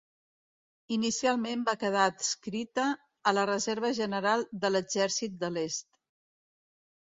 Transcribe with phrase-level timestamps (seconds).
[0.95, 2.87] Inicialment va quedar adscrita
[3.31, 5.89] a la reserva general de l'Exèrcit de l'Est.